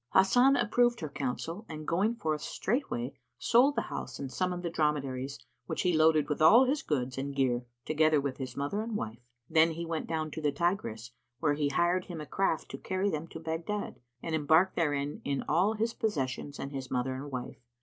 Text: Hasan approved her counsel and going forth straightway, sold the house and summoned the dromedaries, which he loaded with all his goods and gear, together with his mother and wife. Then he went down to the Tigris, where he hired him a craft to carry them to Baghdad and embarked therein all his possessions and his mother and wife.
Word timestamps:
Hasan 0.15 0.55
approved 0.55 1.01
her 1.01 1.09
counsel 1.09 1.63
and 1.69 1.87
going 1.87 2.15
forth 2.15 2.41
straightway, 2.41 3.13
sold 3.37 3.75
the 3.75 3.83
house 3.83 4.17
and 4.17 4.31
summoned 4.31 4.63
the 4.63 4.69
dromedaries, 4.71 5.37
which 5.67 5.83
he 5.83 5.93
loaded 5.95 6.27
with 6.27 6.41
all 6.41 6.65
his 6.65 6.81
goods 6.81 7.19
and 7.19 7.35
gear, 7.35 7.67
together 7.85 8.19
with 8.19 8.37
his 8.37 8.57
mother 8.57 8.81
and 8.81 8.95
wife. 8.95 9.19
Then 9.47 9.69
he 9.73 9.85
went 9.85 10.07
down 10.07 10.31
to 10.31 10.41
the 10.41 10.51
Tigris, 10.51 11.11
where 11.39 11.53
he 11.53 11.67
hired 11.69 12.05
him 12.05 12.19
a 12.19 12.25
craft 12.25 12.69
to 12.71 12.79
carry 12.79 13.11
them 13.11 13.27
to 13.27 13.39
Baghdad 13.39 13.99
and 14.23 14.33
embarked 14.33 14.75
therein 14.75 15.21
all 15.47 15.73
his 15.73 15.93
possessions 15.93 16.57
and 16.57 16.71
his 16.71 16.89
mother 16.89 17.13
and 17.13 17.29
wife. 17.31 17.59